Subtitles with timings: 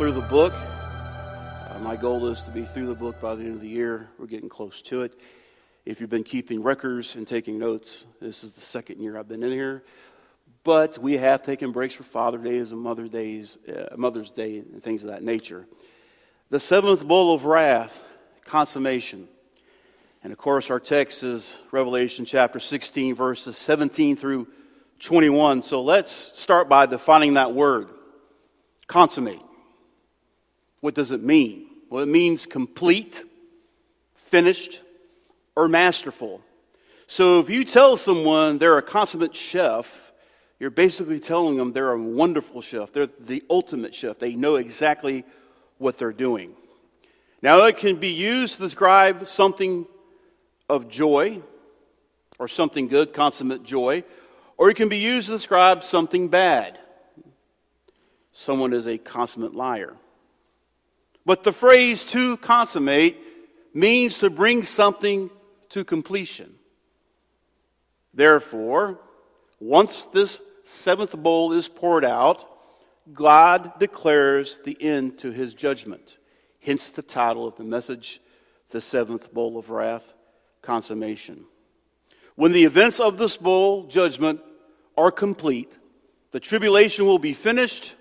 [0.00, 0.54] through the book.
[0.54, 4.08] Uh, my goal is to be through the book by the end of the year.
[4.18, 5.20] We're getting close to it.
[5.84, 9.42] If you've been keeping records and taking notes, this is the second year I've been
[9.42, 9.84] in here.
[10.64, 14.82] But we have taken breaks for Father Days and Mother Days, uh, Mother's Day and
[14.82, 15.66] things of that nature.
[16.48, 18.02] The seventh bowl of wrath,
[18.46, 19.28] consummation.
[20.24, 24.48] And of course, our text is Revelation chapter 16, verses 17 through
[25.00, 25.62] 21.
[25.62, 26.10] So let's
[26.40, 27.90] start by defining that word
[28.86, 29.42] consummate.
[30.80, 31.66] What does it mean?
[31.88, 33.24] Well, it means complete,
[34.14, 34.82] finished,
[35.56, 36.40] or masterful.
[37.06, 40.12] So if you tell someone they're a consummate chef,
[40.60, 42.92] you're basically telling them they're a wonderful chef.
[42.92, 44.18] They're the ultimate chef.
[44.18, 45.24] They know exactly
[45.78, 46.54] what they're doing.
[47.42, 49.86] Now, it can be used to describe something
[50.68, 51.40] of joy
[52.38, 54.04] or something good, consummate joy,
[54.58, 56.78] or it can be used to describe something bad.
[58.32, 59.96] Someone is a consummate liar.
[61.26, 63.18] But the phrase to consummate
[63.74, 65.30] means to bring something
[65.70, 66.54] to completion.
[68.12, 68.98] Therefore,
[69.60, 72.44] once this seventh bowl is poured out,
[73.12, 76.18] God declares the end to his judgment.
[76.60, 78.20] Hence the title of the message,
[78.70, 80.14] The Seventh Bowl of Wrath
[80.62, 81.44] Consummation.
[82.34, 84.40] When the events of this bowl judgment
[84.96, 85.76] are complete,
[86.32, 87.94] the tribulation will be finished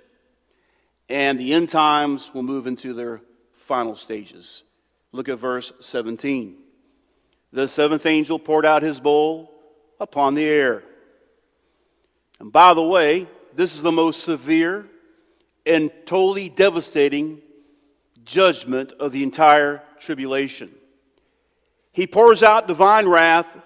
[1.09, 3.21] and the end times will move into their
[3.53, 4.63] final stages.
[5.11, 6.55] Look at verse 17.
[7.51, 9.51] The seventh angel poured out his bowl
[9.99, 10.83] upon the air.
[12.39, 14.85] And by the way, this is the most severe
[15.65, 17.41] and totally devastating
[18.23, 20.69] judgment of the entire tribulation.
[21.91, 23.57] He pours out divine wrath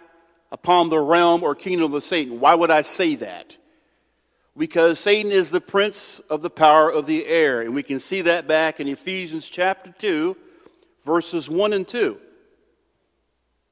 [0.51, 2.39] upon the realm or kingdom of Satan.
[2.39, 3.57] Why would I say that?
[4.57, 7.61] Because Satan is the prince of the power of the air.
[7.61, 10.37] And we can see that back in Ephesians chapter 2,
[11.05, 12.17] verses 1 and 2.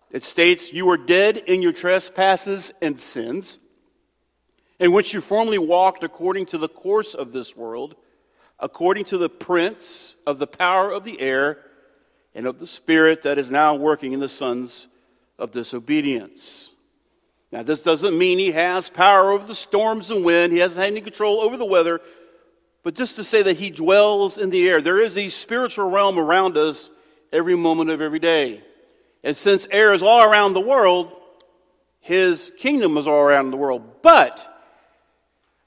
[0.09, 3.59] It states, You were dead in your trespasses and sins,
[4.79, 7.95] in which you formerly walked according to the course of this world,
[8.59, 11.59] according to the prince of the power of the air,
[12.33, 14.87] and of the spirit that is now working in the sons
[15.37, 16.70] of disobedience
[17.51, 21.01] now, this doesn't mean he has power over the storms and wind, he hasn't any
[21.01, 21.99] control over the weather,
[22.83, 24.81] but just to say that he dwells in the air.
[24.81, 26.89] There is a spiritual realm around us
[27.31, 28.63] every moment of every day.
[29.23, 31.15] And since air is all around the world,
[31.99, 34.01] his kingdom is all around the world.
[34.01, 34.47] But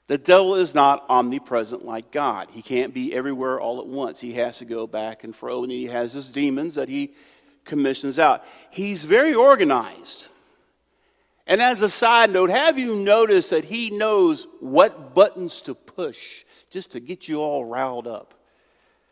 [0.07, 2.49] the devil is not omnipresent like God.
[2.51, 4.19] He can't be everywhere all at once.
[4.19, 7.13] He has to go back and fro, and he has his demons that he
[7.63, 8.43] commissions out.
[8.71, 10.27] He's very organized.
[11.47, 16.43] And as a side note, have you noticed that he knows what buttons to push
[16.71, 18.33] just to get you all riled up?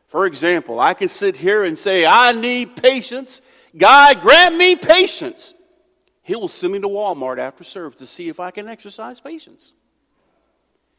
[0.07, 3.41] For example, I can sit here and say, I need patience.
[3.75, 5.53] God, grant me patience.
[6.23, 9.71] He will send me to Walmart after service to see if I can exercise patience.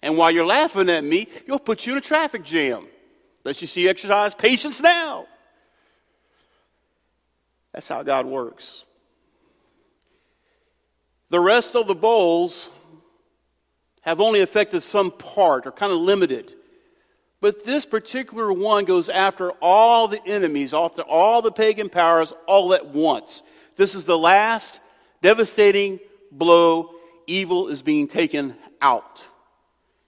[0.02, 2.86] And while you're laughing at me, he'll put you in a traffic jam.
[3.42, 5.26] Let you see exercise patience now.
[7.72, 8.84] That's how God works.
[11.34, 12.68] The rest of the bowls
[14.02, 16.54] have only affected some part or kind of limited.
[17.40, 22.72] But this particular one goes after all the enemies, after all the pagan powers, all
[22.72, 23.42] at once.
[23.74, 24.78] This is the last
[25.22, 25.98] devastating
[26.30, 26.92] blow.
[27.26, 29.20] Evil is being taken out.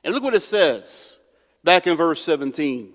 [0.05, 1.19] And look what it says
[1.65, 2.93] back in verse 17.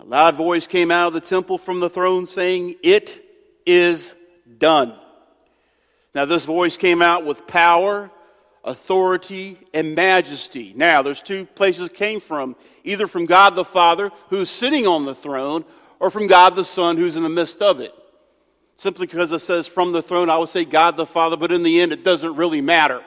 [0.00, 3.24] A loud voice came out of the temple from the throne saying, It
[3.64, 4.16] is
[4.58, 4.98] done.
[6.16, 8.10] Now, this voice came out with power,
[8.64, 10.72] authority, and majesty.
[10.74, 15.04] Now, there's two places it came from either from God the Father, who's sitting on
[15.04, 15.62] the throne,
[16.00, 17.92] or from God the Son, who's in the midst of it.
[18.78, 21.62] Simply because it says from the throne, I would say God the Father, but in
[21.62, 23.02] the end, it doesn't really matter.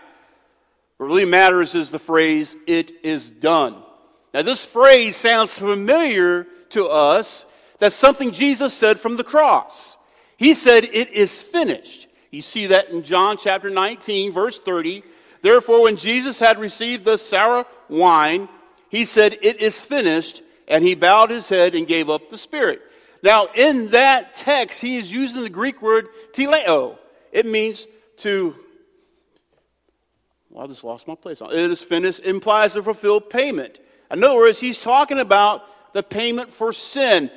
[0.97, 3.81] What really matters is the phrase, it is done.
[4.35, 7.47] Now, this phrase sounds familiar to us.
[7.79, 9.97] That's something Jesus said from the cross.
[10.37, 12.05] He said, It is finished.
[12.31, 15.03] You see that in John chapter 19, verse 30.
[15.41, 18.47] Therefore, when Jesus had received the sour wine,
[18.89, 22.81] he said, It is finished, and he bowed his head and gave up the spirit.
[23.23, 26.97] Now, in that text, he is using the Greek word teleo.
[27.31, 27.85] It means
[28.17, 28.55] to,
[30.49, 31.41] well, I just lost my place.
[31.41, 33.79] It is finished implies a fulfilled payment.
[34.11, 37.29] In other words, he's talking about the payment for sin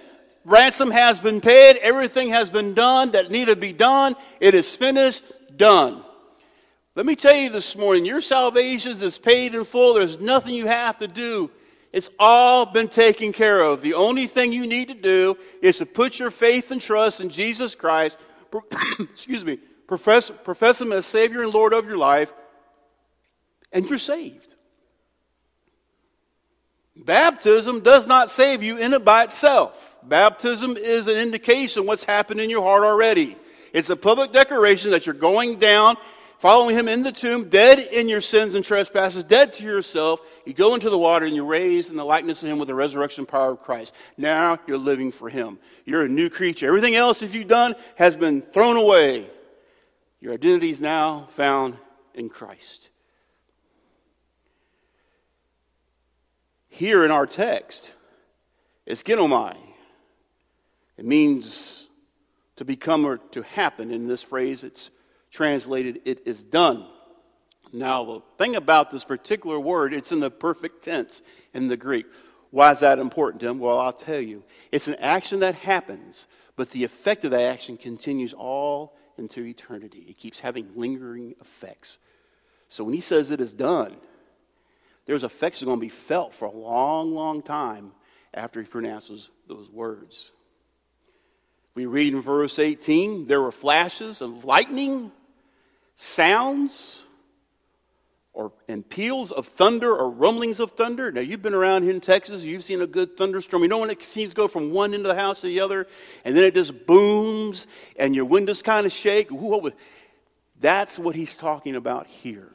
[0.45, 4.15] ransom has been paid, everything has been done that needed to be done.
[4.41, 5.23] It is finished,
[5.57, 6.03] done.
[6.95, 9.95] Let me tell you this morning, your salvation is paid in full.
[9.95, 11.51] There's nothing you have to do.
[11.93, 13.83] It's all been taken care of.
[13.83, 17.29] The only thing you need to do is to put your faith and trust in
[17.29, 18.19] Jesus Christ.
[19.01, 19.59] excuse me.
[19.87, 22.33] Profess, profess Him as Savior and Lord of your life,
[23.73, 24.55] and you're saved.
[26.97, 29.92] Baptism does not save you in and by itself.
[30.03, 33.37] Baptism is an indication what's happened in your heart already.
[33.73, 35.97] It's a public declaration that you're going down,
[36.39, 40.21] following him in the tomb, dead in your sins and trespasses, dead to yourself.
[40.45, 42.75] You go into the water and you're raised in the likeness of him with the
[42.75, 43.95] resurrection power of Christ.
[44.19, 45.59] Now you're living for him.
[45.85, 46.67] You're a new creature.
[46.67, 49.27] Everything else that you've done has been thrown away.
[50.21, 51.77] Your identity is now found
[52.15, 52.91] in Christ.
[56.69, 57.95] Here in our text,
[58.87, 59.57] it's ginomai.
[60.97, 61.89] It means
[62.57, 63.91] to become or to happen.
[63.91, 64.91] In this phrase, it's
[65.31, 66.87] translated, it is done.
[67.73, 71.23] Now, the thing about this particular word, it's in the perfect tense
[71.55, 72.07] in the Greek.
[72.51, 73.59] Why is that important, to Tim?
[73.59, 74.45] Well, I'll tell you.
[74.71, 80.05] It's an action that happens, but the effect of that action continues all into eternity.
[80.07, 81.99] It keeps having lingering effects.
[82.69, 83.97] So when he says it is done,
[85.07, 87.93] there's effects are going to be felt for a long, long time
[88.35, 90.31] after he pronounces those words.
[91.75, 95.11] We read in verse 18 there were flashes of lightning,
[95.95, 97.01] sounds,
[98.35, 101.11] or and peals of thunder or rumblings of thunder.
[101.13, 103.63] Now you've been around here in Texas, you've seen a good thunderstorm.
[103.63, 105.61] You know when it seems to go from one end of the house to the
[105.61, 105.87] other,
[106.25, 107.67] and then it just booms
[107.97, 109.29] and your windows kind of shake.
[110.61, 112.53] That's what he's talking about here.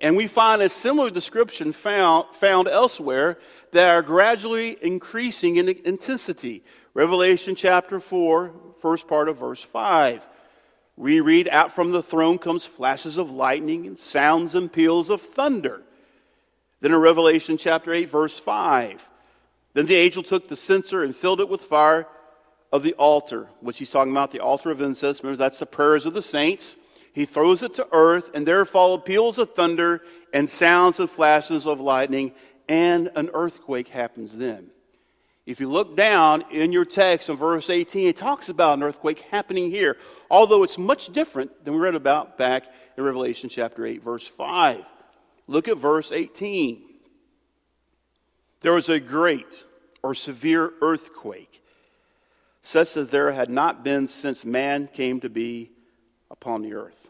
[0.00, 3.38] And we find a similar description found, found elsewhere
[3.72, 6.62] that are gradually increasing in intensity.
[6.94, 10.26] Revelation chapter 4, first part of verse 5.
[10.96, 15.22] We read, Out from the throne comes flashes of lightning and sounds and peals of
[15.22, 15.82] thunder.
[16.80, 19.08] Then in Revelation chapter 8, verse 5.
[19.74, 22.06] Then the angel took the censer and filled it with fire
[22.72, 25.22] of the altar, which he's talking about, the altar of incense.
[25.22, 26.76] Remember, that's the prayers of the saints.
[27.12, 30.02] He throws it to earth, and there follow peals of thunder
[30.32, 32.32] and sounds and flashes of lightning,
[32.68, 34.70] and an earthquake happens then.
[35.48, 39.22] If you look down in your text in verse 18, it talks about an earthquake
[39.22, 39.96] happening here,
[40.30, 42.66] although it's much different than we read about back
[42.98, 44.84] in Revelation chapter 8, verse 5.
[45.46, 46.82] Look at verse 18.
[48.60, 49.64] There was a great
[50.02, 51.62] or severe earthquake,
[52.60, 55.70] such that there had not been since man came to be
[56.30, 57.08] upon the earth.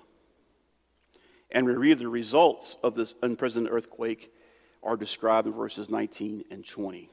[1.51, 4.33] And we read the results of this unprecedented earthquake
[4.85, 7.11] are described in verses 19 and 20.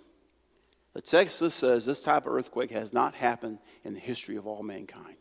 [0.95, 4.63] The text says this type of earthquake has not happened in the history of all
[4.63, 5.17] mankind.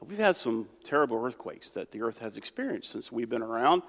[0.00, 3.82] We've had some terrible earthquakes that the earth has experienced since we've been around.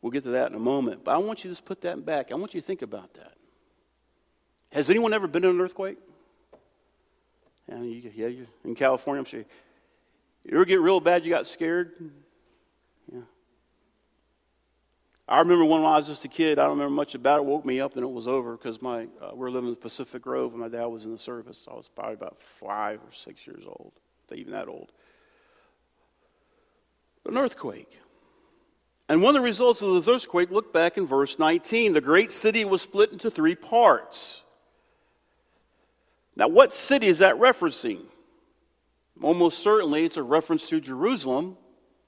[0.00, 1.02] We'll get to that in a moment.
[1.02, 2.30] But I want you to just put that back.
[2.30, 3.32] I want you to think about that.
[4.70, 5.98] Has anyone ever been in an earthquake?
[7.68, 9.44] Yeah, you, yeah you, in California, I'm sure.
[10.44, 11.92] You ever get real bad, you got scared?
[15.26, 17.46] I remember when I was just a kid, I don't remember much about it.
[17.46, 20.20] Woke me up and it was over because my uh, we were living in Pacific
[20.20, 21.66] Grove and my dad was in the service.
[21.70, 23.92] I was probably about five or six years old,
[24.34, 24.92] even that old.
[27.26, 28.00] An earthquake.
[29.08, 31.94] And one of the results of this earthquake, look back in verse 19.
[31.94, 34.42] The great city was split into three parts.
[36.36, 38.00] Now, what city is that referencing?
[39.22, 41.56] Almost certainly it's a reference to Jerusalem.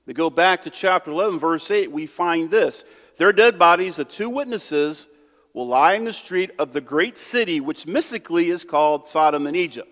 [0.06, 2.84] We go back to chapter 11, verse 8, we find this
[3.18, 5.06] their dead bodies, the two witnesses,
[5.54, 9.56] will lie in the street of the great city, which mystically is called Sodom and
[9.56, 9.88] Egypt.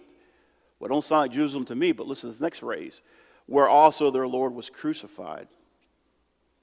[0.78, 3.00] Well, don't sound like Jerusalem to me, but listen to this next phrase,
[3.47, 5.49] where also their Lord was crucified.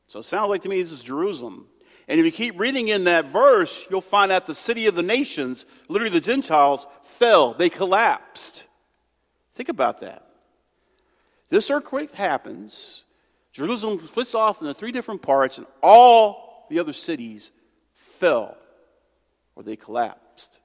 [0.07, 1.65] So it sounds like to me this is Jerusalem.
[2.07, 5.01] And if you keep reading in that verse, you'll find out the city of the
[5.01, 7.53] nations, literally the Gentiles, fell.
[7.53, 8.67] They collapsed.
[9.55, 10.27] Think about that.
[11.49, 13.03] This earthquake happens.
[13.51, 17.51] Jerusalem splits off into three different parts, and all the other cities
[17.93, 18.57] fell
[19.55, 20.59] or they collapsed.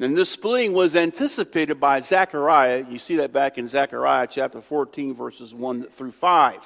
[0.00, 2.86] And this splitting was anticipated by Zechariah.
[2.88, 6.62] You see that back in Zechariah chapter 14, verses 1 through 5.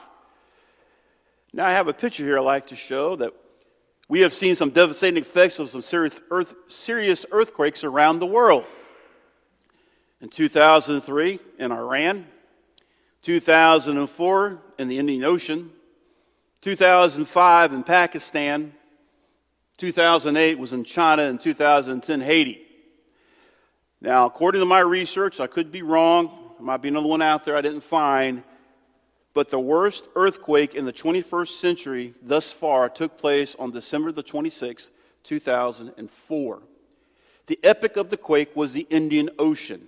[1.52, 3.32] Now, I have a picture here I'd like to show that
[4.08, 6.14] we have seen some devastating effects of some serious,
[6.68, 8.64] serious earthquakes around the world.
[10.20, 12.26] In 2003 in Iran,
[13.22, 15.72] 2004 in the Indian Ocean,
[16.66, 18.72] 2005 in Pakistan,
[19.76, 22.60] 2008 was in China, and 2010 Haiti.
[24.00, 26.26] Now, according to my research, I could be wrong.
[26.58, 28.42] There might be another one out there I didn't find.
[29.32, 34.24] But the worst earthquake in the 21st century thus far took place on December the
[34.24, 34.90] 26th,
[35.22, 36.62] 2004.
[37.46, 39.86] The epic of the quake was the Indian Ocean.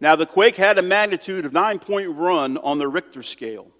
[0.00, 3.70] Now, the quake had a magnitude of 9.1 on the Richter scale,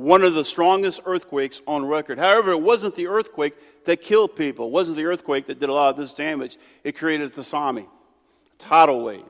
[0.00, 2.16] one of the strongest earthquakes on record.
[2.18, 3.54] However, it wasn't the earthquake
[3.84, 6.56] that killed people, it wasn't the earthquake that did a lot of this damage.
[6.84, 7.88] It created a tsunami, a
[8.58, 9.24] tidal wave.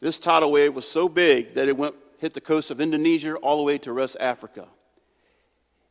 [0.00, 3.58] This tidal wave was so big that it went, hit the coast of Indonesia all
[3.58, 4.66] the way to West Africa.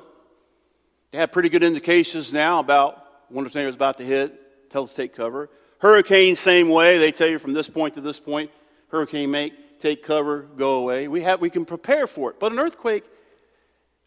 [1.10, 4.70] They have pretty good indications now about when the is about to hit.
[4.70, 5.50] Tell us to take cover.
[5.78, 6.98] Hurricane, same way.
[6.98, 8.50] They tell you from this point to this point,
[8.88, 11.08] hurricane make, take cover, go away.
[11.08, 12.40] We, have, we can prepare for it.
[12.40, 13.04] But an earthquake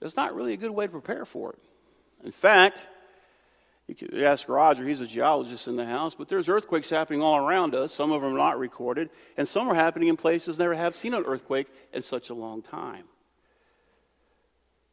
[0.01, 1.59] is not really a good way to prepare for it.
[2.23, 2.87] In fact,
[3.87, 7.37] you could ask Roger, he's a geologist in the house, but there's earthquakes happening all
[7.37, 7.93] around us.
[7.93, 11.13] Some of them are not recorded, and some are happening in places never have seen
[11.13, 13.03] an earthquake in such a long time.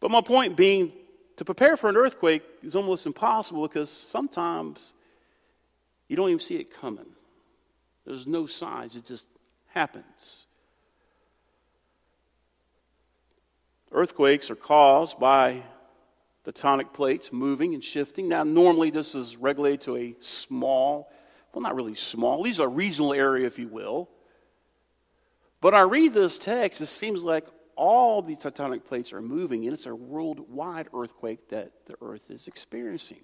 [0.02, 0.92] But my point being,
[1.36, 4.94] to prepare for an earthquake is almost impossible because sometimes
[6.08, 7.06] you don't even see it coming.
[8.04, 9.28] There's no signs, it just
[9.68, 10.46] happens.
[13.92, 15.62] Earthquakes are caused by
[16.42, 18.28] the tectonic plates moving and shifting.
[18.28, 21.12] Now, normally this is regulated to a small,
[21.54, 24.08] well, not really small, these are regional area, if you will.
[25.60, 29.72] But I read this text, it seems like all the tectonic plates are moving, and
[29.72, 33.20] it's a worldwide earthquake that the earth is experiencing.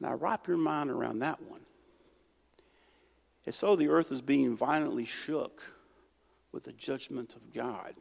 [0.00, 1.60] Now, wrap your mind around that one.
[3.44, 5.62] It's so the earth is being violently shook
[6.52, 7.94] with the judgment of God.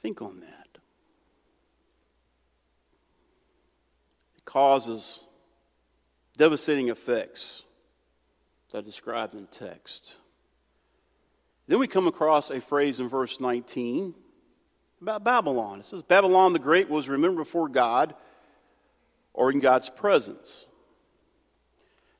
[0.00, 0.68] Think on that.
[4.36, 5.20] It causes
[6.36, 7.64] devastating effects
[8.70, 10.16] that are described in text.
[11.70, 14.12] Then we come across a phrase in verse 19
[15.00, 15.78] about Babylon.
[15.78, 18.16] It says, Babylon the Great was remembered before God
[19.32, 20.66] or in God's presence.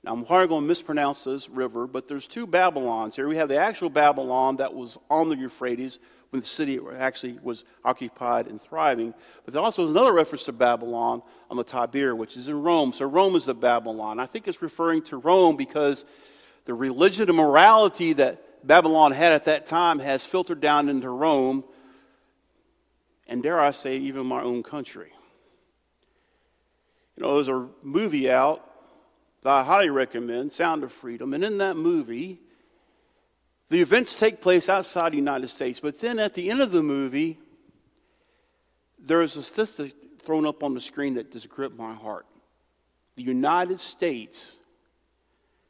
[0.04, 3.26] Now, I'm probably going to mispronounce this river, but there's two Babylons here.
[3.26, 5.98] We have the actual Babylon that was on the Euphrates,
[6.30, 9.12] when the city actually was occupied and thriving.
[9.44, 12.92] But there also is another reference to Babylon on the Tiber, which is in Rome.
[12.92, 14.20] So Rome is the Babylon.
[14.20, 16.04] I think it's referring to Rome because
[16.66, 21.64] the religion and morality that Babylon had at that time has filtered down into Rome,
[23.26, 25.12] and dare I say, even my own country.
[27.16, 28.64] You know, there's a movie out
[29.42, 32.40] that I highly recommend, Sound of Freedom, and in that movie,
[33.68, 36.82] the events take place outside the United States, but then at the end of the
[36.82, 37.38] movie,
[38.98, 42.26] there is a statistic thrown up on the screen that just gripped my heart.
[43.16, 44.56] The United States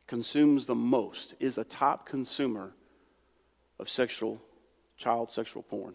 [0.06, 2.72] consumes the most, is a top consumer
[3.80, 4.40] of sexual,
[4.96, 5.94] child sexual porn.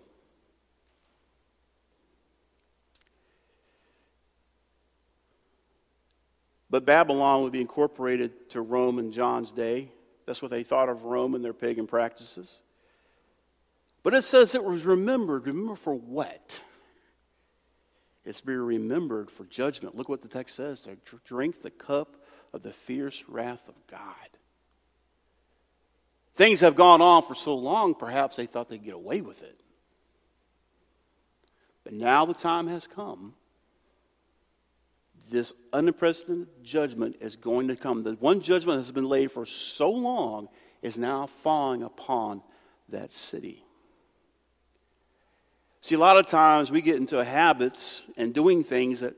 [6.70, 9.92] But Babylon would be incorporated to Rome in John's day.
[10.25, 12.62] That's what they thought of Rome and their pagan practices.
[14.04, 15.46] But it says it was remembered.
[15.46, 16.60] Remember for what?
[18.25, 19.96] It's to be remembered for judgment.
[19.96, 22.18] Look what the text says to drink the cup
[22.51, 24.35] of the fierce wrath of God.
[26.36, 29.60] Things have gone on for so long, perhaps they thought they'd get away with it.
[31.84, 33.36] But now the time has come
[35.30, 38.04] this unprecedented judgment is going to come.
[38.04, 40.50] The one judgment that has been laid for so long
[40.82, 42.42] is now falling upon
[42.89, 43.63] that city.
[45.82, 49.15] See, a lot of times we get into habits and doing things that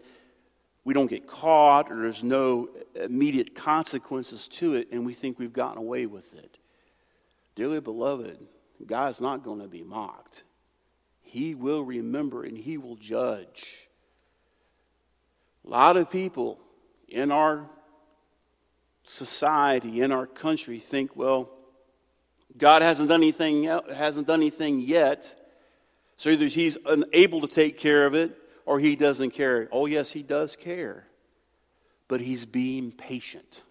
[0.83, 5.53] we don't get caught or there's no immediate consequences to it, and we think we've
[5.53, 6.57] gotten away with it.
[7.57, 8.37] Dearly beloved,
[8.85, 10.43] God's not going to be mocked.
[11.21, 13.89] He will remember and He will judge.
[15.65, 16.59] A lot of people
[17.09, 17.67] in our
[19.03, 21.49] society, in our country, think, well,
[22.55, 25.35] God hasn't done anything, hasn't done anything yet.
[26.17, 28.37] So either he's unable to take care of it
[28.67, 29.67] or he doesn't care.
[29.71, 31.07] Oh, yes, he does care.
[32.07, 33.63] But he's being patient.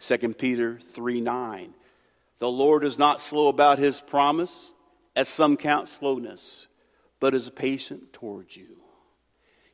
[0.00, 1.74] 2 Peter 3 9.
[2.38, 4.72] The Lord is not slow about his promise,
[5.14, 6.66] as some count slowness,
[7.20, 8.76] but is patient towards you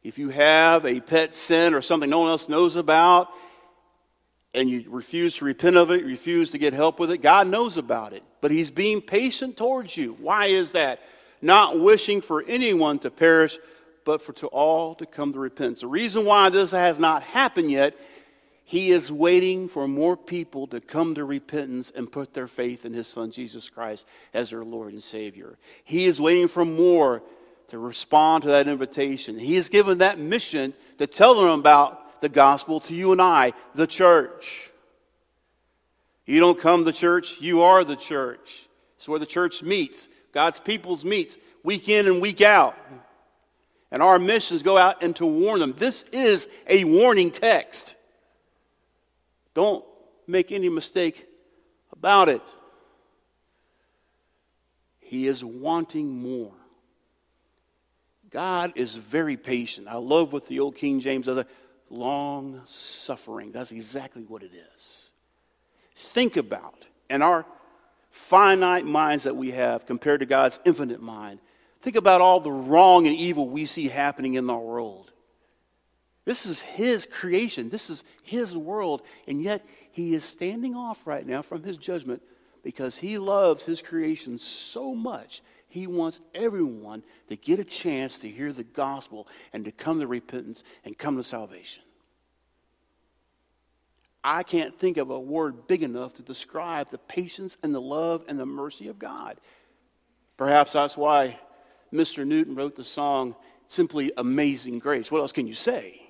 [0.03, 3.29] if you have a pet sin or something no one else knows about,
[4.55, 7.77] and you refuse to repent of it, refuse to get help with it, God knows
[7.77, 8.23] about it.
[8.41, 10.17] But He's being patient towards you.
[10.21, 11.01] Why is that?
[11.41, 13.59] Not wishing for anyone to perish,
[14.05, 15.81] but for to all to come to repentance.
[15.81, 17.97] The reason why this has not happened yet,
[18.73, 22.95] He is waiting for more people to come to repentance and put their faith in
[22.95, 25.59] His Son Jesus Christ as their Lord and Savior.
[25.85, 27.23] He is waiting for more
[27.69, 29.39] to respond to that invitation.
[29.39, 33.53] He has given that mission to tell them about the gospel to you and I,
[33.75, 34.71] the church.
[36.25, 38.71] You don't come to church, you are the church.
[38.97, 42.79] It's where the church meets, God's peoples meets, week in and week out.
[43.91, 45.75] And our missions go out and to warn them.
[45.77, 47.97] This is a warning text.
[49.55, 49.85] Don't
[50.27, 51.27] make any mistake
[51.93, 52.57] about it.
[55.01, 56.53] He is wanting more.
[58.31, 59.89] God is very patient.
[59.89, 61.45] I love what the old King James says
[61.91, 63.53] long suffering.
[63.53, 65.11] That's exactly what it is.
[65.95, 67.45] Think about, in our
[68.11, 71.41] finite minds that we have compared to God's infinite mind,
[71.83, 75.13] think about all the wrong and evil we see happening in our world.
[76.25, 81.27] This is His creation, this is His world, and yet He is standing off right
[81.27, 82.23] now from His judgment
[82.63, 88.29] because He loves His creation so much he wants everyone to get a chance to
[88.29, 91.83] hear the gospel and to come to repentance and come to salvation.
[94.23, 98.23] I can't think of a word big enough to describe the patience and the love
[98.29, 99.41] and the mercy of God.
[100.37, 101.41] Perhaps that's why
[101.91, 102.27] Mr.
[102.27, 103.35] Newton wrote the song
[103.67, 105.11] simply Amazing Grace.
[105.11, 106.02] What else can you say?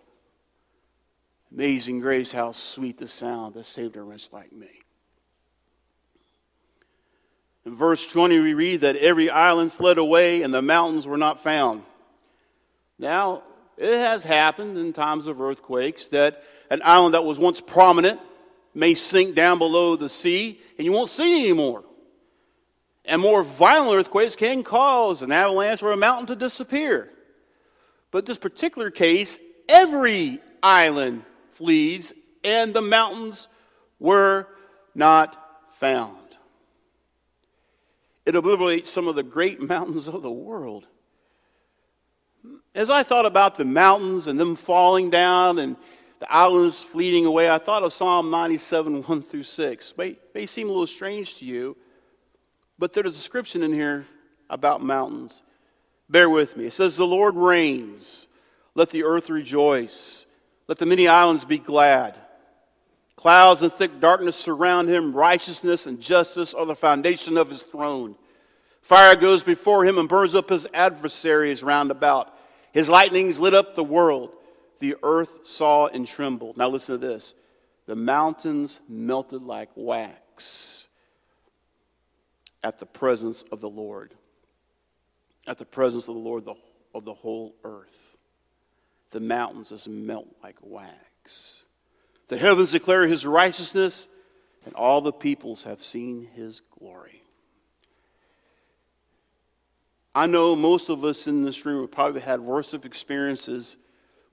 [1.55, 4.71] Amazing Grace, how sweet the sound that saved a wretch like me.
[7.67, 11.43] In verse 20, we read that every island fled away and the mountains were not
[11.43, 11.83] found.
[12.99, 13.43] Now,
[13.77, 18.19] it has happened in times of earthquakes that an island that was once prominent
[18.75, 21.85] may sink down below the sea and you won't see it anymore.
[23.05, 27.11] And more violent earthquakes can cause an avalanche or a mountain to disappear.
[28.11, 29.39] But this particular case,
[29.69, 31.25] every island
[31.63, 33.47] flees and the mountains
[34.01, 34.49] were
[34.97, 35.39] not
[35.79, 36.17] found.
[38.27, 40.87] It obliterates some of the great mountains of the world.
[42.75, 45.77] As I thought about the mountains and them falling down and
[46.19, 49.95] the islands fleeting away, I thought of Psalm 97, 1 through 6.
[49.97, 51.77] May, may seem a little strange to you,
[52.79, 54.07] but there's a description in here
[54.51, 55.43] about mountains.
[56.09, 56.67] Bear with me.
[56.67, 58.27] It says, The Lord reigns.
[58.75, 60.27] Let the earth rejoice.
[60.69, 62.19] Let the many islands be glad.
[63.17, 65.13] Clouds and thick darkness surround him.
[65.13, 68.17] Righteousness and justice are the foundation of his throne.
[68.81, 72.37] Fire goes before him and burns up his adversaries round about.
[72.73, 74.33] His lightnings lit up the world.
[74.81, 76.57] The earth saw and trembled.
[76.57, 77.35] Now listen to this.
[77.87, 80.89] The mountains melted like wax
[82.65, 84.15] at the presence of the Lord.
[85.47, 86.49] At the presence of the Lord
[86.95, 88.12] of the whole earth.
[89.13, 91.63] The mountains just melt like wax.
[92.29, 94.09] The heavens declare his righteousness,
[94.65, 97.23] and all the peoples have seen his glory.
[100.15, 103.77] I know most of us in this room have probably had worse of experiences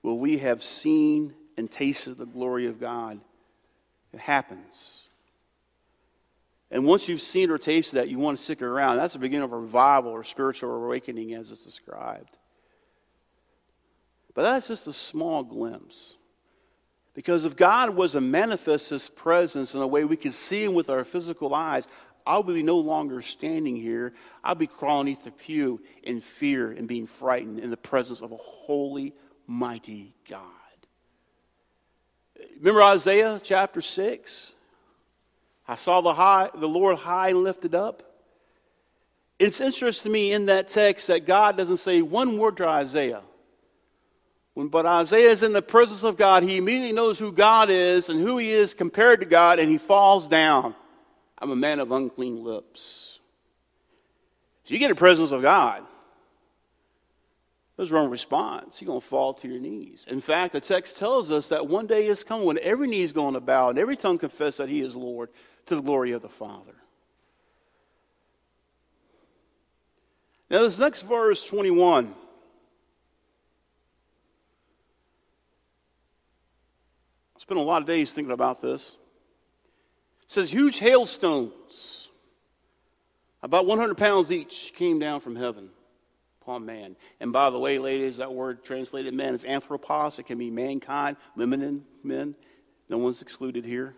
[0.02, 3.20] where we have seen and tasted the glory of God.
[4.12, 5.08] It happens.
[6.70, 8.96] And once you've seen or tasted that, you want to stick around.
[8.96, 12.38] That's the beginning of a revival or spiritual awakening as it's described.
[14.34, 16.14] But that's just a small glimpse.
[17.14, 20.74] Because if God was to manifest His presence in a way we could see Him
[20.74, 21.88] with our physical eyes,
[22.26, 24.12] I would be no longer standing here.
[24.44, 28.32] I'd be crawling beneath the pew in fear and being frightened in the presence of
[28.32, 29.14] a holy,
[29.46, 30.46] mighty God.
[32.58, 34.52] Remember Isaiah chapter 6?
[35.66, 38.02] I saw the, high, the Lord high and lifted up.
[39.38, 43.22] It's interesting to me in that text that God doesn't say one word to Isaiah.
[44.54, 48.08] When, but Isaiah is in the presence of God, he immediately knows who God is
[48.08, 50.74] and who he is compared to God, and he falls down.
[51.38, 53.20] I'm a man of unclean lips.
[54.64, 55.84] So you get the presence of God.
[57.76, 58.80] There's wrong response.
[58.80, 60.04] You're going to fall to your knees.
[60.06, 63.12] In fact, the text tells us that one day is coming when every knee is
[63.12, 65.30] going to bow and every tongue confess that he is Lord
[65.64, 66.74] to the glory of the Father.
[70.50, 72.14] Now, this next verse, 21.
[77.40, 78.96] Spent a lot of days thinking about this.
[80.22, 82.10] It says huge hailstones,
[83.42, 85.70] about 100 pounds each, came down from heaven
[86.42, 86.96] upon man.
[87.18, 90.18] And by the way, ladies, that word translated man is anthropos.
[90.18, 92.34] It can be mankind, women and men.
[92.88, 93.94] No one's excluded here.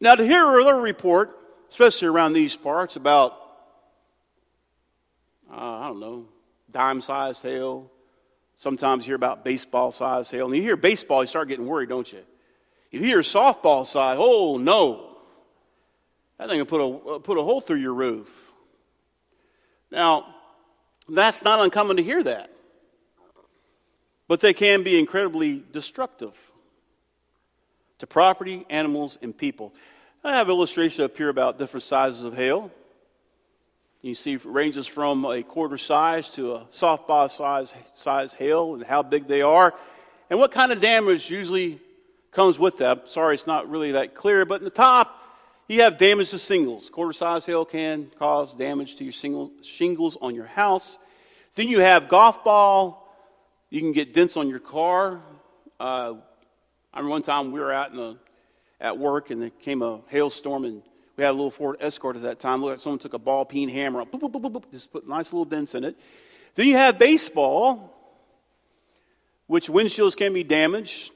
[0.00, 1.36] Now, to hear a little report,
[1.70, 3.32] especially around these parts, about,
[5.50, 6.26] uh, I don't know,
[6.70, 7.90] dime sized hail,
[8.56, 10.46] Sometimes you hear about baseball size hail.
[10.46, 12.20] And you hear baseball, you start getting worried, don't you?
[12.90, 15.16] If you hear softball size, oh no.
[16.38, 18.28] That thing will put a, uh, put a hole through your roof.
[19.90, 20.34] Now,
[21.08, 22.50] that's not uncommon to hear that.
[24.28, 26.34] But they can be incredibly destructive
[27.98, 29.72] to property, animals, and people.
[30.24, 32.70] I have illustrations up here about different sizes of hail.
[34.06, 39.02] You see ranges from a quarter size to a softball size, size hail and how
[39.02, 39.74] big they are.
[40.30, 41.80] And what kind of damage usually
[42.30, 43.10] comes with that.
[43.10, 45.20] Sorry, it's not really that clear, but in the top,
[45.66, 46.88] you have damage to shingles.
[46.88, 49.12] Quarter size hail can cause damage to your
[49.64, 50.98] shingles on your house.
[51.56, 53.12] Then you have golf ball.
[53.70, 55.20] You can get dents on your car.
[55.80, 56.14] Uh,
[56.94, 58.18] I remember one time we were out in
[58.80, 60.82] at work and there came a hailstorm and
[61.16, 62.62] we had a little Ford Escort at that time.
[62.62, 65.74] Like someone took a ball peen hammer, boop, boop, boop, just put nice little dents
[65.74, 65.96] in it.
[66.54, 67.92] Then you have baseball,
[69.46, 71.12] which windshields can be damaged.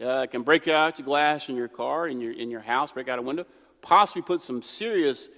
[0.00, 2.92] Uh, it can break out your glass in your car, in your, in your house,
[2.92, 3.44] break out a window.
[3.82, 5.28] Possibly put some serious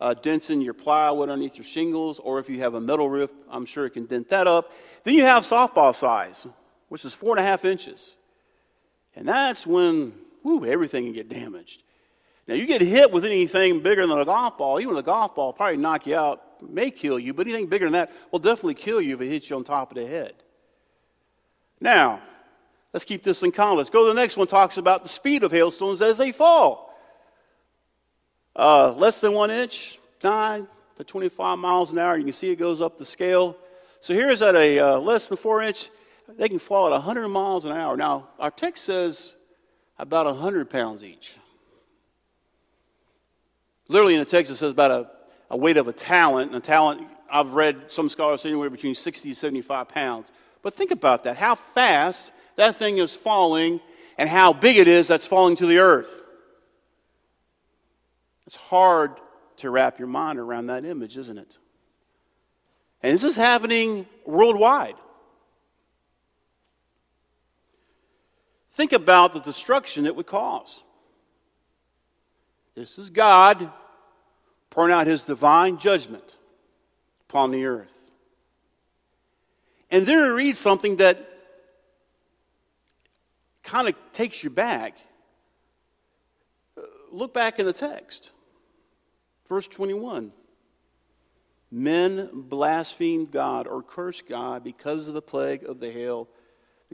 [0.00, 3.30] uh, dents in your plywood underneath your shingles, or if you have a metal roof,
[3.50, 4.72] I'm sure it can dent that up.
[5.04, 6.46] Then you have softball size,
[6.88, 8.16] which is four and a half inches.
[9.16, 11.83] And that's when whew, everything can get damaged.
[12.46, 15.52] Now, you get hit with anything bigger than a golf ball, even a golf ball
[15.52, 19.00] probably knock you out, may kill you, but anything bigger than that will definitely kill
[19.00, 20.34] you if it hits you on top of the head.
[21.80, 22.20] Now,
[22.92, 23.92] let's keep this in context.
[23.92, 26.94] Go to the next one, talks about the speed of hailstones as they fall.
[28.54, 32.16] Uh, less than one inch, 9 to 25 miles an hour.
[32.16, 33.56] You can see it goes up the scale.
[34.00, 35.90] So here's at a uh, less than four inch
[36.38, 37.96] they can fall at 100 miles an hour.
[37.96, 39.34] Now, our text says
[39.98, 41.36] about 100 pounds each.
[43.88, 45.10] Literally in the text, it says about a,
[45.50, 46.52] a weight of a talent.
[46.52, 50.32] And a talent, I've read some scholars say anywhere between 60 to 75 pounds.
[50.62, 53.80] But think about that how fast that thing is falling
[54.16, 56.22] and how big it is that's falling to the earth.
[58.46, 59.12] It's hard
[59.58, 61.58] to wrap your mind around that image, isn't it?
[63.02, 64.96] And this is happening worldwide.
[68.72, 70.82] Think about the destruction it would cause.
[72.74, 73.70] This is God
[74.70, 76.36] pouring out his divine judgment
[77.28, 77.92] upon the earth.
[79.90, 81.28] And then we read something that
[83.62, 84.96] kind of takes you back.
[86.76, 86.82] Uh,
[87.12, 88.30] look back in the text.
[89.48, 90.32] Verse 21.
[91.70, 96.28] Men blasphemed God or cursed God because of the plague of the hail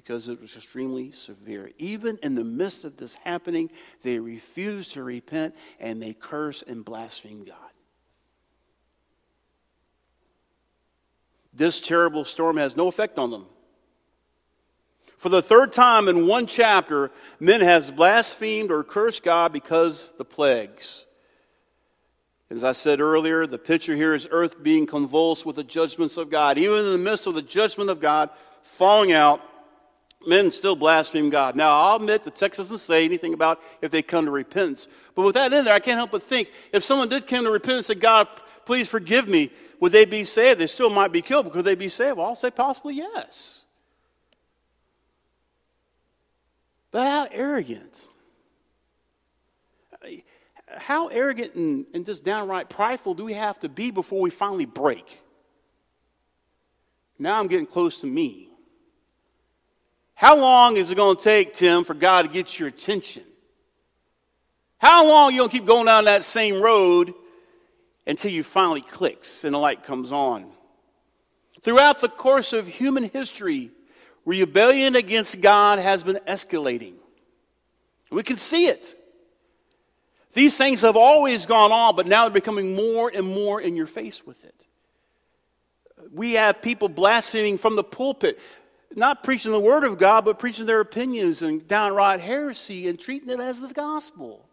[0.01, 1.71] because it was extremely severe.
[1.77, 3.71] Even in the midst of this happening,
[4.03, 7.57] they refused to repent and they curse and blaspheme God.
[11.53, 13.45] This terrible storm has no effect on them.
[15.19, 20.25] For the third time in one chapter, men has blasphemed or cursed God because the
[20.25, 21.05] plagues.
[22.49, 26.31] As I said earlier, the picture here is earth being convulsed with the judgments of
[26.31, 26.57] God.
[26.57, 28.31] Even in the midst of the judgment of God
[28.63, 29.43] falling out,
[30.27, 31.57] men still blaspheme God.
[31.57, 34.89] Now, I'll admit the text doesn't say anything about if they come to repentance.
[35.15, 37.51] But with that in there, I can't help but think if someone did come to
[37.51, 38.29] repentance and say, God,
[38.67, 40.61] please forgive me, would they be saved?
[40.61, 42.19] They still might be killed, but could they be saved?
[42.19, 43.63] Well, I'll say possibly yes.
[46.91, 48.07] But how arrogant.
[50.69, 54.67] How arrogant and, and just downright prideful do we have to be before we finally
[54.67, 55.21] break?
[57.19, 58.50] Now I'm getting close to me.
[60.21, 63.23] How long is it going to take, Tim, for God to get your attention?
[64.77, 67.15] How long are you going to keep going down that same road
[68.07, 70.45] until you finally clicks and the light comes on?
[71.63, 73.71] Throughout the course of human history,
[74.27, 76.97] rebellion against God has been escalating.
[78.11, 78.95] We can see it.
[80.35, 83.87] These things have always gone on, but now they're becoming more and more in your
[83.87, 84.67] face with it.
[86.13, 88.39] We have people blaspheming from the pulpit
[88.97, 93.31] not preaching the Word of God, but preaching their opinions and downright heresy and treating
[93.31, 94.47] it as the gospel.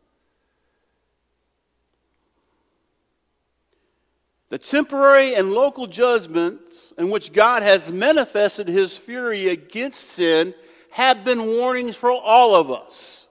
[4.50, 10.54] The temporary and local judgments in which God has manifested his fury against sin
[10.92, 13.28] have been warnings for all of us,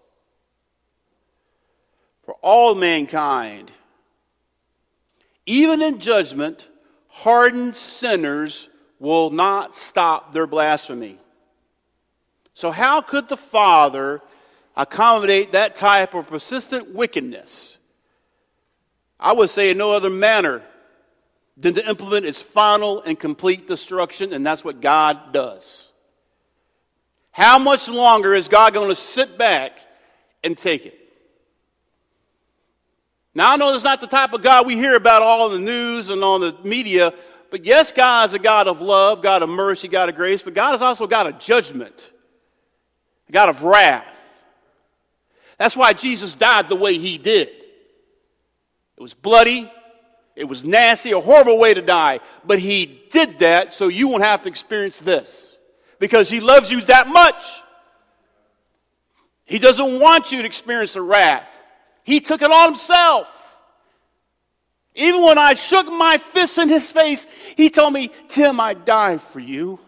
[2.24, 3.72] for all mankind.
[5.46, 6.68] Even in judgment,
[7.08, 11.18] hardened sinners will not stop their blasphemy.
[12.54, 14.22] So, how could the Father
[14.76, 17.78] accommodate that type of persistent wickedness?
[19.18, 20.62] I would say in no other manner
[21.56, 25.90] than to implement its final and complete destruction, and that's what God does.
[27.30, 29.78] How much longer is God going to sit back
[30.42, 30.98] and take it?
[33.34, 35.70] Now, I know it's not the type of God we hear about all in the
[35.70, 37.12] news and on the media,
[37.50, 40.54] but yes, God is a God of love, God of mercy, God of grace, but
[40.54, 42.10] God is also God of judgment,
[43.28, 44.16] a God of wrath.
[45.58, 47.48] That's why Jesus died the way he did.
[47.48, 49.70] It was bloody,
[50.34, 54.24] it was nasty, a horrible way to die, but he did that so you won't
[54.24, 55.58] have to experience this
[55.98, 57.62] because he loves you that much.
[59.44, 61.48] He doesn't want you to experience the wrath.
[62.04, 63.32] He took it on himself.
[64.96, 69.20] Even when I shook my fist in his face, he told me, Tim, I died
[69.20, 69.78] for you.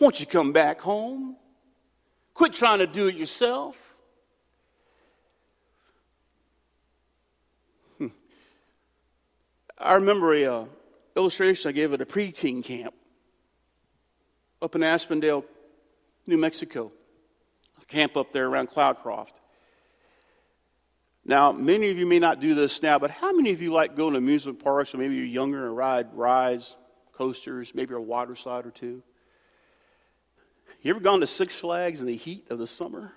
[0.00, 1.36] Won't you come back home?
[2.34, 3.76] Quit trying to do it yourself.
[7.98, 8.08] Hmm.
[9.78, 10.64] I remember a uh,
[11.16, 12.94] illustration I gave at a preteen camp
[14.60, 15.44] up in Aspendale,
[16.26, 16.90] New Mexico.
[17.80, 19.34] A camp up there around Cloudcroft.
[21.28, 23.94] Now, many of you may not do this now, but how many of you like
[23.94, 26.74] going to amusement parks, or maybe you're younger and ride rides,
[27.12, 29.02] coasters, maybe a water slide or two?
[30.80, 33.12] You ever gone to Six Flags in the heat of the summer?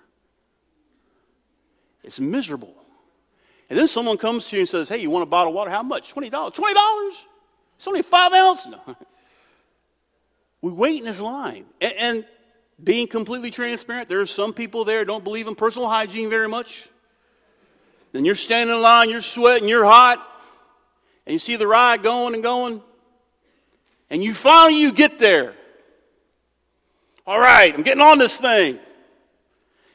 [2.04, 2.74] It's miserable.
[3.70, 5.70] And then someone comes to you and says, Hey, you want a bottle of water?
[5.70, 6.12] How much?
[6.14, 6.30] $20.
[6.30, 7.10] $20?
[7.78, 8.66] It's only five ounces.
[8.66, 8.96] No.
[10.60, 11.64] We wait in this line.
[11.80, 12.26] And, and
[12.84, 16.88] being completely transparent, there are some people there don't believe in personal hygiene very much.
[18.12, 20.26] Then you're standing in line, you're sweating, you're hot,
[21.26, 22.82] and you see the ride going and going,
[24.10, 25.54] and you finally you get there.
[27.26, 28.78] All right, I'm getting on this thing.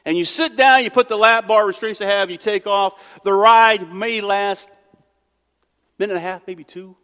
[0.04, 2.94] And you sit down, you put the lap bar restraints to have, you take off.
[3.24, 4.98] The ride may last a
[5.98, 6.96] minute and a half, maybe two.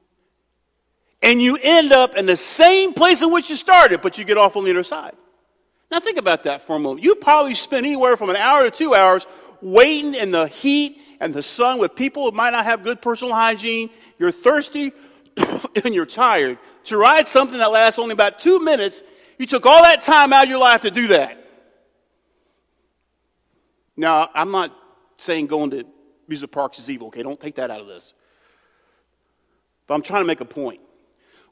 [1.22, 4.38] And you end up in the same place in which you started, but you get
[4.38, 5.14] off on the other side.
[5.90, 7.04] Now think about that for a moment.
[7.04, 9.26] You probably spent anywhere from an hour to two hours
[9.60, 13.32] waiting in the heat and the sun with people who might not have good personal
[13.32, 13.88] hygiene.
[14.18, 14.92] You're thirsty
[15.84, 16.58] and you're tired.
[16.84, 19.02] To ride something that lasts only about two minutes,
[19.38, 21.42] you took all that time out of your life to do that.
[23.96, 24.76] Now, I'm not
[25.16, 25.86] saying going to
[26.28, 27.22] music parks is evil, okay?
[27.22, 28.12] Don't take that out of this.
[29.86, 30.82] But I'm trying to make a point.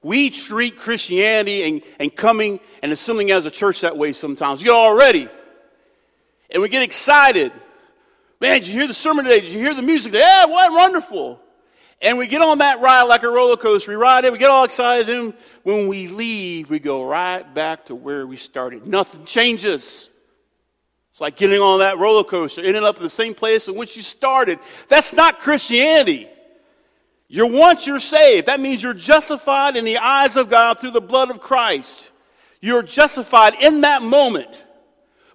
[0.03, 4.61] We treat Christianity and, and coming and assembling as a church that way sometimes.
[4.61, 5.31] We get all ready.
[6.51, 7.53] And we get excited.
[8.43, 9.41] Man, did you hear the sermon today?
[9.41, 10.13] Did you hear the music?
[10.13, 11.41] Yeah, what wonderful.
[12.01, 13.93] And we get on that ride like a roller coaster.
[13.93, 15.07] We ride it, we get all excited.
[15.07, 18.85] Then when we leave, we go right back to where we started.
[18.85, 20.11] Nothing changes.
[21.13, 23.95] It's like getting on that roller coaster, ending up in the same place in which
[23.95, 24.59] you started.
[24.89, 26.29] That's not Christianity.
[27.29, 28.49] You're once you're saved.
[28.49, 32.11] That means you're justified in the eyes of God through the blood of Christ.
[32.61, 34.65] You're justified in that moment.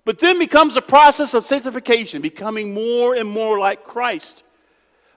[0.07, 4.45] But then becomes a process of sanctification, becoming more and more like Christ.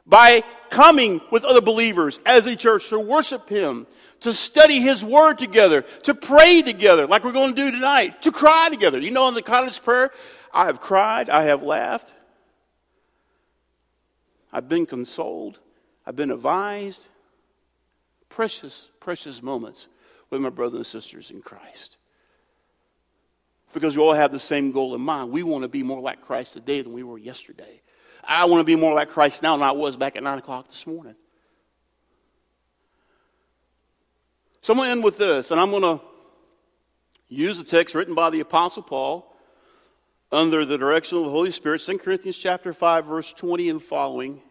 [0.05, 3.87] By coming with other believers as a church to worship Him,
[4.23, 8.33] to study His Word together, to pray together, like we're going to do tonight, to
[8.33, 8.99] cry together.
[8.99, 10.11] You know, in the cottage prayer,
[10.53, 12.13] I have cried, I have laughed,
[14.53, 15.61] I've been consoled,
[16.05, 17.09] I've been advised.
[18.29, 19.87] Precious, precious moments
[20.31, 21.97] with my brothers and sisters in Christ
[23.73, 25.31] because we all have the same goal in mind.
[25.31, 27.81] We want to be more like Christ today than we were yesterday.
[28.25, 30.69] I want to be more like Christ now than I was back at 9 o'clock
[30.69, 31.15] this morning.
[34.63, 36.01] So I'm going to end with this, and I'm going to
[37.29, 39.35] use a text written by the Apostle Paul
[40.31, 44.43] under the direction of the Holy Spirit, 2 Corinthians chapter 5, verse 20 and following.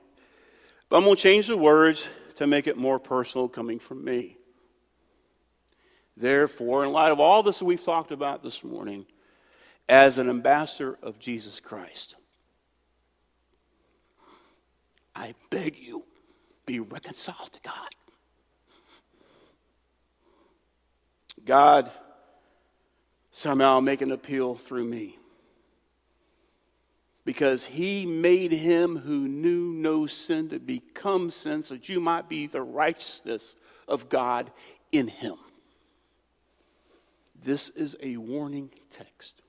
[0.89, 4.38] But I'm going to change the words to make it more personal coming from me.
[6.19, 9.05] Therefore, in light of all this we've talked about this morning,
[9.87, 12.15] as an ambassador of Jesus Christ,
[15.15, 16.03] I beg you,
[16.65, 17.89] be reconciled to God.
[21.45, 21.89] God
[23.31, 25.17] somehow make an appeal through me.
[27.23, 32.27] Because he made him who knew no sin to become sin so that you might
[32.27, 33.55] be the righteousness
[33.87, 34.51] of God
[34.91, 35.37] in him.
[37.43, 39.41] This is a warning text.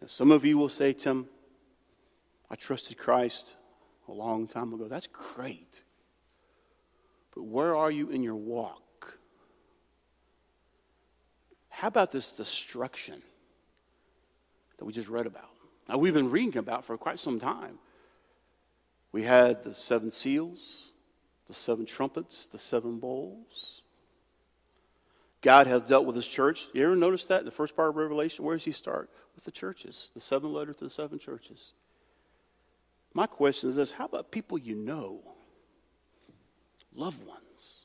[0.00, 1.26] Now, some of you will say, Tim,
[2.50, 3.56] I trusted Christ
[4.08, 4.86] a long time ago.
[4.86, 5.82] That's great.
[7.34, 9.18] But where are you in your walk?
[11.68, 13.20] How about this destruction
[14.78, 15.50] that we just read about?
[15.88, 17.78] Now, we've been reading about for quite some time.
[19.12, 20.92] We had the seven seals,
[21.48, 23.75] the seven trumpets, the seven bowls.
[25.42, 26.66] God has dealt with his church.
[26.72, 28.44] You ever notice that in the first part of Revelation?
[28.44, 29.10] Where does he start?
[29.34, 31.72] With the churches, the seven letters to the seven churches.
[33.12, 35.20] My question is this how about people you know?
[36.94, 37.84] Loved ones.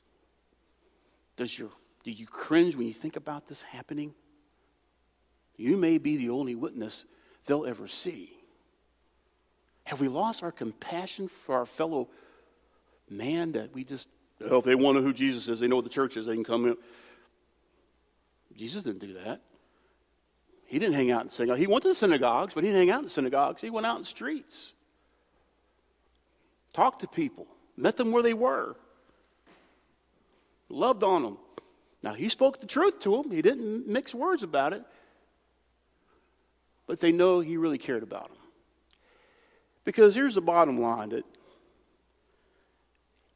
[1.36, 1.68] Does your,
[2.04, 4.14] do you cringe when you think about this happening?
[5.56, 7.04] You may be the only witness
[7.46, 8.32] they'll ever see.
[9.84, 12.08] Have we lost our compassion for our fellow
[13.10, 14.08] man that we just,
[14.40, 16.26] well, if they want to know who Jesus is, they know what the church is,
[16.26, 16.76] they can come in.
[18.56, 19.40] Jesus didn't do that.
[20.66, 21.60] He didn't hang out in synagogues.
[21.60, 23.60] He went to the synagogues, but he didn't hang out in synagogues.
[23.60, 24.72] He went out in streets,
[26.72, 28.76] talked to people, met them where they were,
[30.68, 31.38] loved on them.
[32.02, 33.30] Now, he spoke the truth to them.
[33.30, 34.82] He didn't mix words about it.
[36.86, 38.38] But they know he really cared about them.
[39.84, 41.24] Because here's the bottom line that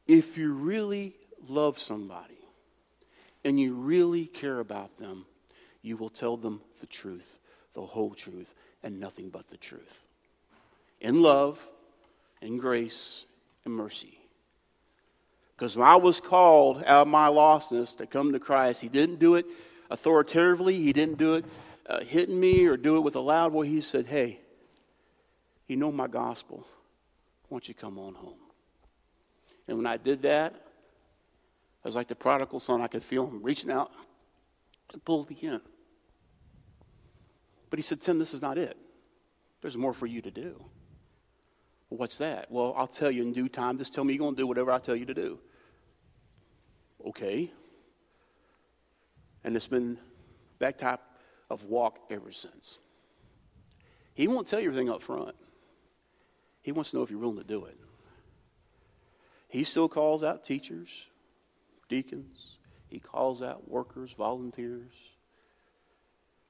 [0.07, 1.15] if you really
[1.47, 2.36] love somebody
[3.47, 5.25] and you really care about them,
[5.81, 7.39] you will tell them the truth,
[7.75, 10.03] the whole truth, and nothing but the truth.
[10.99, 11.65] In love,
[12.41, 13.23] in grace,
[13.63, 14.19] and mercy.
[15.55, 19.17] Because when I was called out of my lostness to come to Christ, He didn't
[19.17, 19.45] do it
[19.89, 21.45] authoritatively, He didn't do it
[21.87, 23.69] uh, hitting me or do it with a loud voice.
[23.69, 24.41] He said, Hey,
[25.67, 26.67] you know my gospel.
[27.47, 28.39] Why don't you come on home?
[29.69, 30.66] And when I did that,
[31.87, 32.81] I was like the prodigal son.
[32.81, 33.93] I could feel him reaching out
[34.91, 35.61] and pull me in.
[37.69, 38.75] But he said, Tim, this is not it.
[39.61, 40.61] There's more for you to do.
[41.89, 42.51] Well, what's that?
[42.51, 43.77] Well, I'll tell you in due time.
[43.77, 45.39] Just tell me you're going to do whatever I tell you to do.
[47.07, 47.53] Okay.
[49.45, 49.97] And it's been
[50.59, 50.99] that type
[51.49, 52.79] of walk ever since.
[54.13, 55.37] He won't tell you everything up front.
[56.63, 57.79] He wants to know if you're willing to do it.
[59.47, 60.89] He still calls out teachers,
[61.89, 62.57] deacons.
[62.89, 64.93] He calls out workers, volunteers.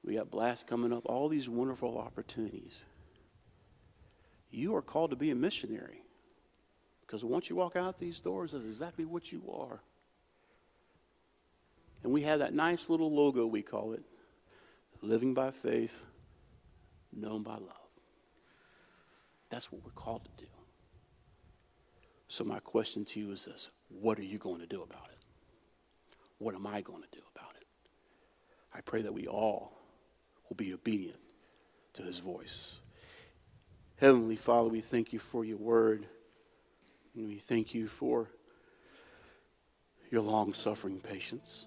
[0.04, 2.84] We got blast coming up, all these wonderful opportunities.
[4.50, 6.02] You are called to be a missionary.
[7.00, 9.80] Because once you walk out these doors, that's exactly what you are.
[12.02, 14.02] And we have that nice little logo, we call it
[15.02, 15.92] living by faith,
[17.12, 17.72] known by love.
[19.50, 20.50] That's what we're called to do.
[22.28, 25.17] So, my question to you is this What are you going to do about it?
[26.38, 27.66] What am I going to do about it?
[28.74, 29.72] I pray that we all
[30.48, 31.18] will be obedient
[31.94, 32.76] to his voice.
[33.96, 36.06] Heavenly Father, we thank you for your word.
[37.16, 38.30] And we thank you for
[40.10, 41.66] your long suffering patience.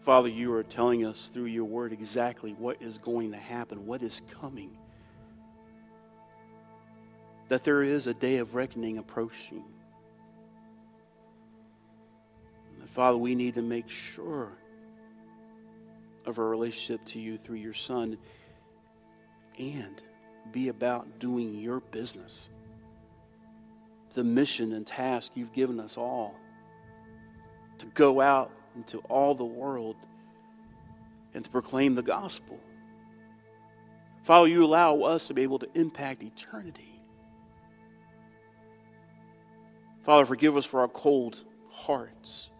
[0.00, 4.02] Father, you are telling us through your word exactly what is going to happen, what
[4.02, 4.78] is coming.
[7.48, 9.64] That there is a day of reckoning approaching.
[12.98, 14.50] Father, we need to make sure
[16.26, 18.18] of our relationship to you through your Son
[19.56, 20.02] and
[20.50, 22.50] be about doing your business.
[24.14, 26.34] The mission and task you've given us all
[27.78, 29.94] to go out into all the world
[31.34, 32.58] and to proclaim the gospel.
[34.24, 37.00] Father, you allow us to be able to impact eternity.
[40.02, 42.50] Father, forgive us for our cold hearts.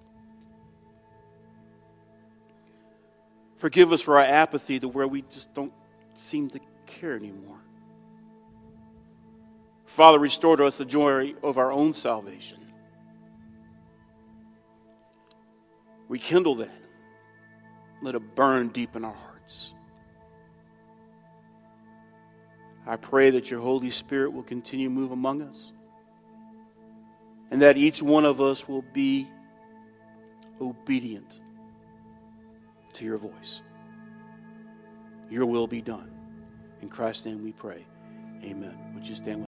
[3.59, 5.73] Forgive us for our apathy to where we just don't
[6.15, 7.59] seem to care anymore.
[9.87, 12.59] Father, restore to us the joy of our own salvation.
[16.09, 16.71] Rekindle that.
[18.01, 19.75] Let it burn deep in our hearts.
[22.87, 25.73] I pray that your Holy Spirit will continue to move among us
[27.51, 29.29] and that each one of us will be
[30.61, 31.41] obedient
[32.99, 33.63] to your voice.
[35.31, 36.11] Your will be done.
[36.83, 37.87] In Christ's name we pray.
[38.43, 38.77] Amen.
[38.95, 39.48] Would you stand with